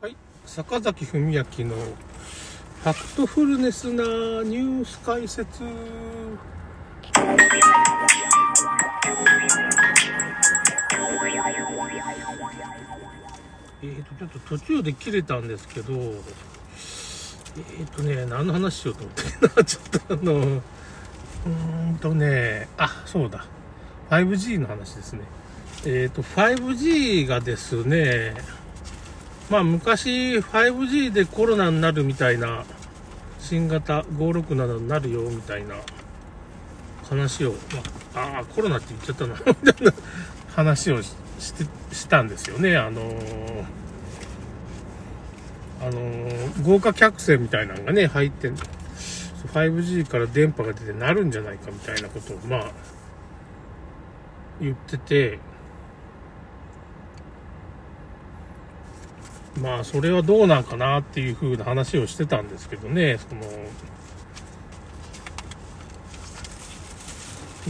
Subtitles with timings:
[0.00, 0.14] はい、
[0.46, 4.04] 坂崎文明のファクトフルネスな
[4.44, 5.64] ニュース解説。
[13.82, 23.46] えーと、ちょっと途中で切れたんですけど、えーとね、何の話しようと思ってな、 ちょっとあの、うーんとね、あ、そうだ、
[24.10, 25.22] 5G の話ですね。
[25.84, 28.36] えーと、5G がですね、
[29.50, 32.64] まあ昔 5G でコロナになるみたいな、
[33.40, 35.76] 新型567になるよみたいな
[37.08, 37.52] 話を、
[38.14, 39.92] まあ、あコロナって言っちゃったな、みたいな
[40.54, 41.14] 話をし
[41.54, 42.76] てしたんですよね。
[42.76, 43.64] あのー
[45.80, 48.50] あのー豪華客船みたいなのがね、入って
[49.52, 52.72] 5G から電波が出てなるんじゃないかみたいなことを、まあ、
[54.60, 55.38] 言ってて、
[59.62, 63.40] まあ、それはどうなんかなっていう風な話をしてたんですけどね、その、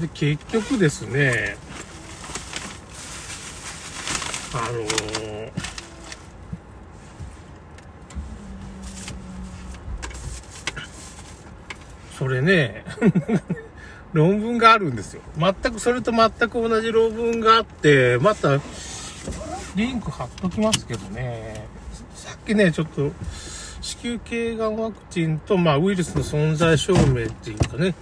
[0.00, 1.56] で、結局ですね、
[4.54, 5.66] あのー
[12.18, 12.82] それね、
[14.14, 15.20] 論文があるんですよ。
[15.38, 18.58] 全く、それと全く同じ論文があって、また、
[19.76, 21.66] リンク貼っときますけどね、
[22.14, 23.12] さっきね、ちょっと、
[23.82, 27.94] 子宮頸がんワクチンと、まあ、ウイルスの存在証明っていうかね、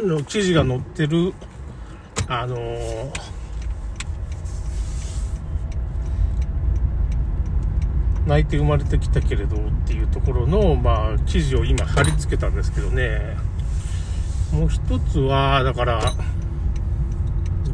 [0.00, 1.32] の記事が載ってる、
[2.28, 3.38] あのー
[8.26, 13.38] 泣いて生まれてきたけれどっていうところの、まあ、記事を今貼り付けたんですけどね、
[14.52, 16.12] もう一つは、だから、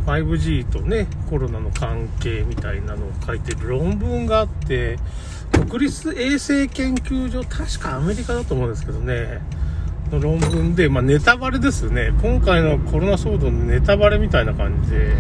[0.07, 4.99] 5G とね、コロナの関係みたいなのを書いてる論文があって、
[5.53, 9.41] 国立衛生研究所、確かアメリカだと思うんですけどね、
[10.11, 12.13] の論文で、まあネタバレですね。
[12.23, 15.13] 今回のコロナ騒動のネタバレみたいな感じで、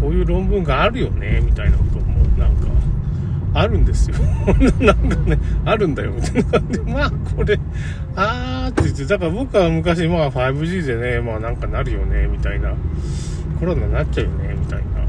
[0.00, 2.02] こういう論文があるよね、みたいなことを、
[3.54, 4.16] あるんですよ。
[4.80, 6.80] なんかね、あるんだよ、みたいなで。
[6.80, 7.58] まあ、これ、
[8.16, 12.74] あーって言って、だから僕は昔、まあ 5G でね、まあなんかなるよね、みたいな。
[13.60, 14.84] コロナになっちゃうよね、みたいな。
[15.02, 15.06] あ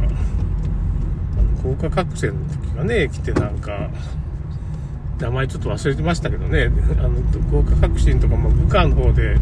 [1.42, 3.90] の豪華客船の時がね、来てなんか、
[5.20, 7.12] 名前ちょっと忘れてましたけどね、あの、
[7.52, 9.38] 豪華革新とか、まあ、武漢の方で、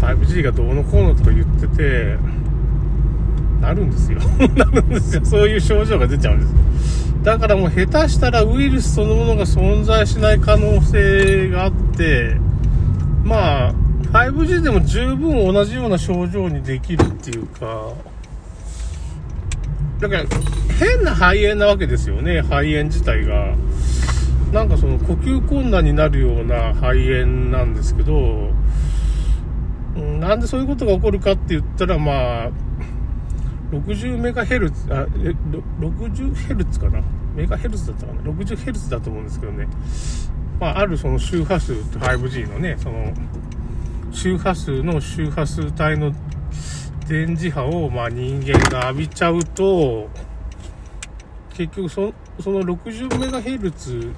[0.00, 2.16] 5G がどうのこうのとか言ってて、
[3.60, 4.20] なるんですよ。
[4.56, 5.24] なるんですよ。
[5.24, 6.54] そういう症状が出ちゃうんです。
[7.22, 12.36] だからもう下手したらウイルスそのものが存在しない可能性があって、
[13.24, 13.74] まあ、
[14.12, 17.92] 5G でも十分同じような症状にできるっていうか、
[20.00, 20.24] だから
[20.78, 23.54] 変な肺炎なわけですよね、肺炎自体が。
[24.52, 28.52] なんかその呼吸困難になるような肺炎なんですけど、
[29.96, 32.50] うんなんでそういうことが起こるかって言ったら、まあ、
[33.70, 35.04] 60メガヘルツ、あ、
[35.80, 37.02] 60ヘルツかな？
[37.34, 39.66] メガヘルツだったかな ?60 ヘルツだと思うんですけどね。
[40.60, 43.12] まあ、あるその周波数って 5G のね、その、
[44.12, 46.12] 周波数の周波数帯の
[47.08, 50.08] 電磁波を、まあ、人間が浴びちゃうと、
[51.52, 54.12] 結局そ、その60メガヘルツ、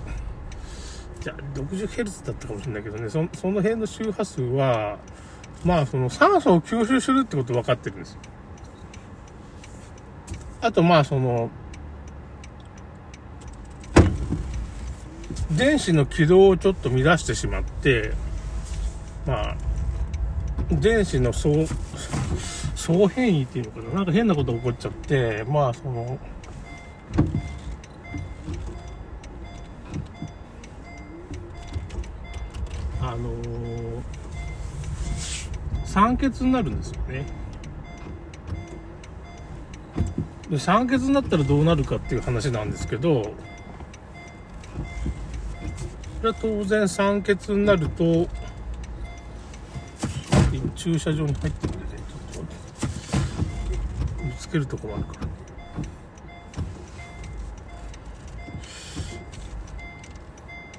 [1.20, 4.98] じゃ、60ヘルツだったかもしれないけどね、そその辺の周波数は、
[5.64, 8.20] まあ、その酸素を吸収するってこと分かってるんですよ。
[10.66, 11.48] あと、まあ、その、
[15.52, 18.12] 電子の軌道をちょっと乱してしまって、
[19.26, 19.56] まあ、
[20.72, 21.66] 電子の総、
[22.74, 23.94] 総変異っていうのかな？
[23.94, 26.18] なんか変なこと起こっちゃって、まあ、その、
[33.00, 34.02] あのー
[35.84, 37.24] 酸欠になるんですよね。
[40.50, 43.32] で酸欠になったらどうなるかっていう話なんですけど、こ
[46.22, 48.28] れは当然酸欠になると、
[50.74, 52.02] 駐車場に入ってるんでね、
[52.32, 52.56] ちょっと待っ
[54.18, 55.26] てぶつけるとこもあるから。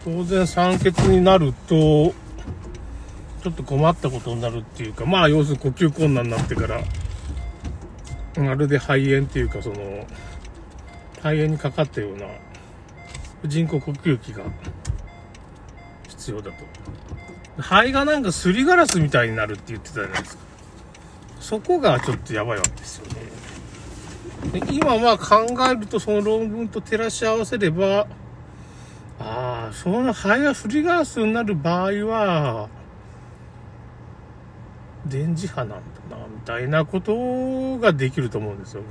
[0.05, 2.13] 当然酸欠になると、
[3.43, 6.81] ちょっと困ったことになるっていうか、まあ要するに呼吸困難になってから、
[8.37, 10.05] まるで肺炎っていうかその、
[11.15, 12.27] 肺炎にかかったような
[13.45, 14.43] 人工呼吸器が
[16.07, 16.57] 必要だと。
[17.61, 20.43] 肺がなんかすりガラスみたいになるって言ってたじゃないですか。
[21.39, 23.27] そこがちょっとやばいわけですよね。
[24.59, 28.07] で今まあ考えるとその論文と照らし合わせれば、
[29.19, 32.69] ああ、その肺がフリガラスになる場合は、
[35.07, 35.75] 電磁波なんだ
[36.17, 38.83] な、みたいなことができると思うんですよ。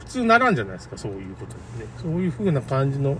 [0.00, 1.86] 普通ならんじゃないですか、そういうことにね。
[2.00, 3.18] そういう風な感じの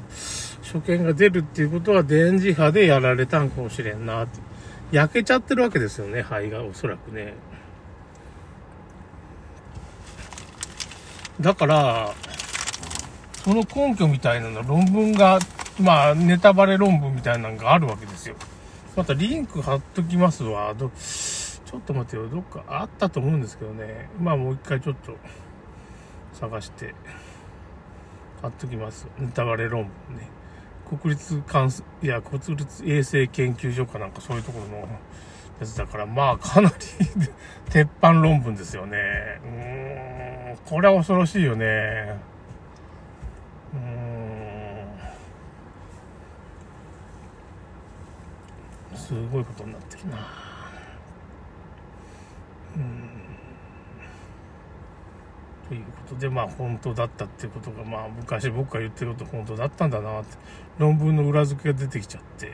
[0.63, 4.41] 所見が出るっていうことは電磁波でやられたんかもしれんなって。
[4.93, 7.35] 焼けちゃってるわけですよね、肺がおそらくね。
[11.41, 12.13] だから、
[13.43, 15.39] その根拠みたいなの論文が、
[15.81, 18.37] まあ、ネタバレ論文みたいなのがあるわけですよ。
[18.97, 20.75] またリンク貼っときますわ。
[20.75, 22.29] どちょっと待ってよ。
[22.29, 24.11] どっかあったと思うんですけどね。
[24.21, 25.17] まあもう一回ちょっと
[26.35, 26.95] 探して
[28.43, 29.07] 貼っときます。
[29.19, 30.29] ネタバレ論文ね。
[31.01, 31.71] 国立関
[32.03, 34.87] いや、国立衛生研究所かなんかそういうところの
[35.61, 36.75] やつだから、まあかなり
[37.71, 38.99] 鉄板論文ですよね。
[39.43, 42.19] うーん、これは恐ろしいよね。
[43.73, 43.93] うーん。
[49.03, 50.17] すごいことになってるな。
[52.77, 53.23] うん。
[55.69, 60.37] ということで、まあ本当だったっていうことが、まあ昔僕が言ってること本当だったんだなって、
[60.79, 62.53] 論文の裏付けが出てきちゃって、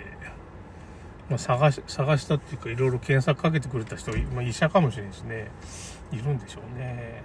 [1.28, 5.50] まあ探し、探したっていうかいろいろ検索かけてくれた人、まあ医者かもしれんしね、
[6.10, 7.22] いるんでしょうね。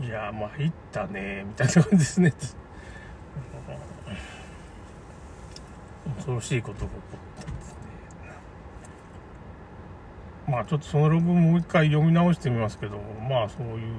[0.00, 2.32] いやまあ、いったね、みたいな感じですね。
[6.16, 7.00] 恐ろしいことが起こ
[7.40, 7.78] ったんですね。
[10.48, 13.92] まあ、ちょっとその論文もう一回読み直してみますけど、まあ、そういう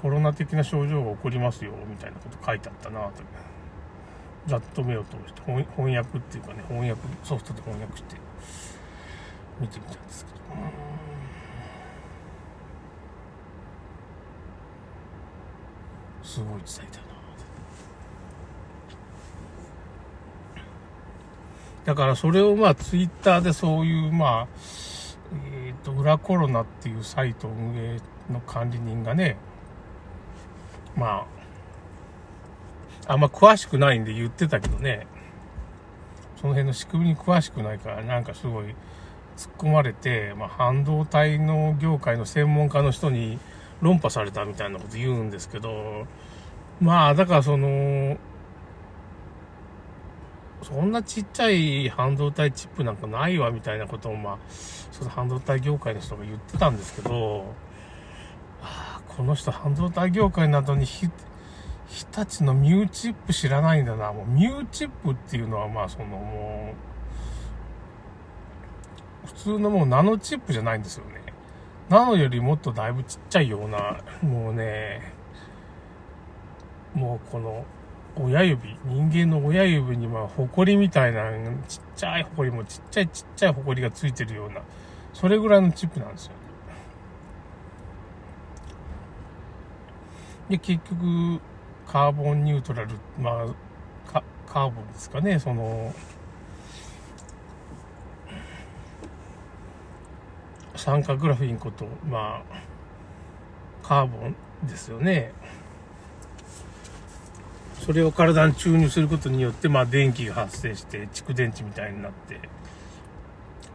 [0.00, 3.22] コロナ的な症状が起こりますよ、みたいなこと書いてあったなと。
[4.46, 8.16] ざっと目を通して翻訳っていうかね、翻訳、ソフトで翻訳して
[9.60, 10.38] 見てみたんですけど。
[16.22, 17.07] すごい時代だ
[21.88, 24.48] だからそれをまあツイッターでそういうまあ、
[25.66, 27.98] えっ、ー、と、裏コロナっていうサイト運営
[28.30, 29.38] の管理人がね、
[30.94, 31.26] ま
[33.06, 35.06] あ、あんま詳しくないんで言ってたけどね、
[36.36, 38.66] その辺の仕組みに詳しくないから、なんかすごい
[39.38, 43.38] 突っ込まれて、まあ、半導体の業界の専門家の人に
[43.80, 46.06] 論破されたみたいなこと言うんですけど、
[46.82, 48.18] まあ、だからその、
[50.62, 54.38] そんなちっちゃい半導体チップなんかないわみたいなことを、まあ、
[54.90, 57.44] その半導体業界の人が言ってたんですけど、
[58.60, 61.08] あこの人半導体業界などにひ
[61.88, 64.12] 日立のミューチップ知らないんだな。
[64.12, 66.74] もうミューチップっていうのは、まあそのも
[69.24, 71.22] う、普通のもうナノチップじゃないんですよね。
[71.88, 75.14] ナノよりもっとだいぶちっちゃいような、もうね、
[76.94, 77.64] もうこの
[78.20, 81.30] 親指、人間の親指にまあ、ホコリみたいな、
[81.68, 84.60] ちっちゃいホコリもちっちゃいちっちゃいホコリがついてるような、
[85.12, 86.38] それぐらいのチップなんですよ、ね。
[90.50, 91.40] で、結局、
[91.86, 93.46] カーボンニュートラル、まあ、
[94.12, 95.94] カカーボンですかね、その、
[100.74, 102.58] 酸化グラフィンこと、まあ、
[103.82, 104.36] カーボン
[104.66, 105.32] ですよね。
[107.88, 112.38] それを体に注入することによって、まあ、電気が発生して、蓄電池みたいになって、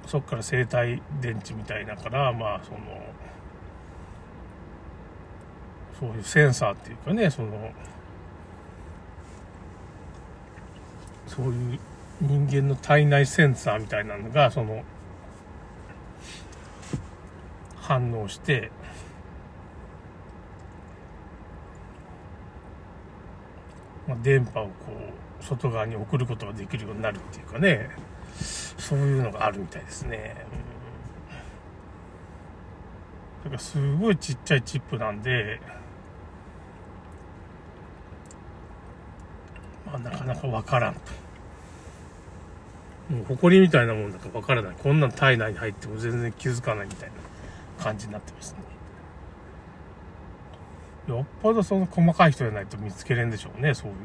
[0.06, 2.80] そこから生体電池みたいだから、まあ、その、
[6.00, 7.72] そういうセンサーっていうかね、その、
[11.26, 11.80] そういう
[12.22, 14.84] 人間の体内センサーみたいなのが、その、
[17.82, 18.70] 反応して、
[24.13, 24.72] まあ、電波をこ
[25.41, 27.89] う、外側に送ることができるようになるっていうかね、
[28.77, 30.36] そういうのがあるみたいですね。
[33.46, 35.60] うん、だからすごいちっちゃいチップなんで、
[39.86, 41.00] まあ、なかなかわからんと。
[43.10, 44.75] もう埃みたいなもんだとわからない。
[44.82, 47.10] こんなん体内に入っても全然気づかないみたい
[47.77, 48.60] な感じになってますね。
[51.08, 54.02] よっぽどその細かい人じゃないと見つけれんでしょうね、そういうの。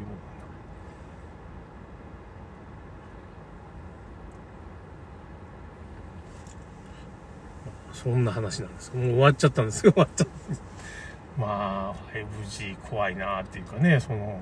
[7.93, 11.40] そんな話なんですもう終わっちゃったんですよ、終わっちゃった。
[11.40, 14.40] まあ、5G 怖いなっていうかね、その、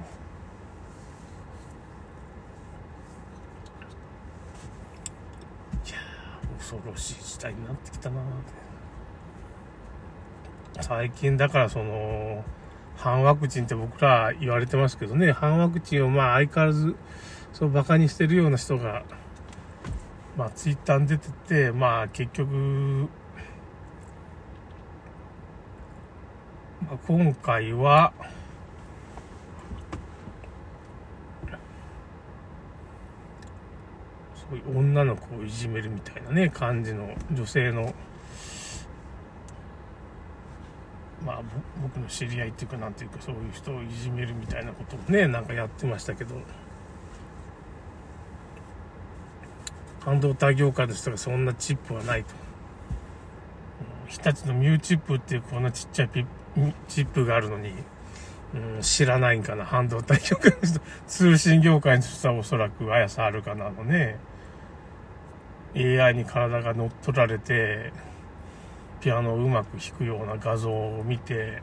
[5.87, 5.97] いや
[6.59, 8.66] 恐ろしい時代になってきたなって。
[10.81, 12.45] 最近だからその、
[12.97, 16.97] 反ワクチンって僕ら言われてますけどね、反ワクチンをまあ相変わらず、
[17.53, 19.05] そう馬鹿にしてるような人が、
[20.37, 23.09] まあツイッターに出てて、まあ結局、
[26.89, 28.13] まあ、今回は、
[34.49, 37.93] そういう女の子をいじめるみたいなね、感じの女性の、
[41.27, 41.43] まあ、
[41.83, 46.37] 僕の知り合いっていうか、なんていうか、そういう人をいじめるみたいなことをね、なんかやってましたけど、
[50.01, 52.33] 半導体業界の人がそんなチップはないと。
[54.07, 56.25] 日立のミューチップっていうこんなちっちゃいピ
[56.87, 57.73] チップがあるのに、
[58.55, 60.81] うん、知らないんかな、半導体業界の人。
[61.09, 64.17] 通信業界の人はおそらく、あやさあるかなのね。
[65.75, 67.93] AI に体が乗っ取られて、
[69.01, 71.63] ピアノをうまく弾くような画像を見て、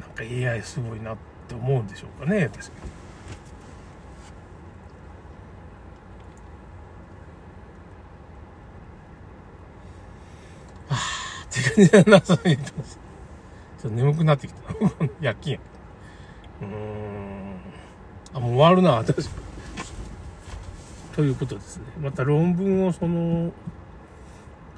[0.00, 1.16] なんか AI すごいなっ
[1.48, 2.70] て思うんでしょうかね、確かに。
[10.88, 12.98] はぁ、って感じだな、そう言ってます。
[13.82, 14.60] ちょっと眠くなってきた。
[15.20, 15.60] 夜勤や。
[16.62, 17.56] うん。
[18.34, 19.28] あ、もう終わるな、私。
[21.14, 21.84] ということですね。
[22.00, 23.52] また論文をその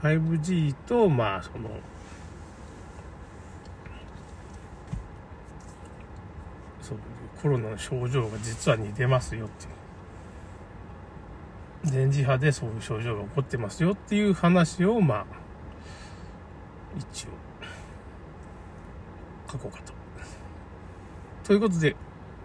[0.05, 1.71] 5G と、まあその、
[6.83, 6.99] そう
[7.41, 9.71] コロナの症状が実は似てますよっていう。
[11.91, 15.27] 電磁波でそういう症状が起こってますよっていう話を、まあ、
[16.99, 17.29] 一応、
[19.51, 19.95] 書こうかと。
[21.45, 21.97] ということで、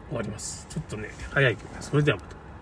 [0.08, 0.66] 終わります。
[0.70, 2.39] ちょっとね、早いけど、それではまた。